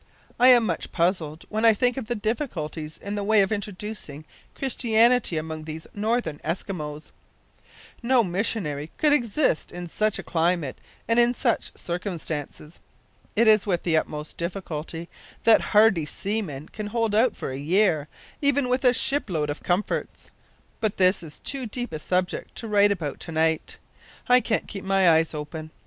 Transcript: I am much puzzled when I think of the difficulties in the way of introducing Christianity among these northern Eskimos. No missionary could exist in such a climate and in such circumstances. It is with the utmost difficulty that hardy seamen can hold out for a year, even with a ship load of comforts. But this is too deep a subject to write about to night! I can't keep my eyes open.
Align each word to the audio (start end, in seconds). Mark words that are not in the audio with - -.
I 0.39 0.47
am 0.47 0.65
much 0.65 0.91
puzzled 0.91 1.45
when 1.49 1.63
I 1.63 1.75
think 1.75 1.95
of 1.95 2.07
the 2.07 2.15
difficulties 2.15 2.97
in 3.03 3.13
the 3.13 3.23
way 3.23 3.43
of 3.43 3.51
introducing 3.51 4.25
Christianity 4.55 5.37
among 5.37 5.65
these 5.65 5.85
northern 5.93 6.39
Eskimos. 6.39 7.11
No 8.01 8.23
missionary 8.23 8.89
could 8.97 9.13
exist 9.13 9.71
in 9.71 9.87
such 9.87 10.17
a 10.17 10.23
climate 10.23 10.79
and 11.07 11.19
in 11.19 11.35
such 11.35 11.71
circumstances. 11.77 12.79
It 13.35 13.47
is 13.47 13.67
with 13.67 13.83
the 13.83 13.95
utmost 13.95 14.37
difficulty 14.37 15.07
that 15.43 15.61
hardy 15.61 16.07
seamen 16.07 16.69
can 16.69 16.87
hold 16.87 17.13
out 17.13 17.35
for 17.35 17.51
a 17.51 17.59
year, 17.59 18.07
even 18.41 18.69
with 18.69 18.83
a 18.83 18.95
ship 18.95 19.29
load 19.29 19.51
of 19.51 19.61
comforts. 19.61 20.31
But 20.79 20.97
this 20.97 21.21
is 21.21 21.37
too 21.37 21.67
deep 21.67 21.93
a 21.93 21.99
subject 21.99 22.55
to 22.55 22.67
write 22.67 22.91
about 22.91 23.19
to 23.19 23.31
night! 23.31 23.77
I 24.27 24.39
can't 24.39 24.67
keep 24.67 24.83
my 24.83 25.11
eyes 25.11 25.35
open. 25.35 25.69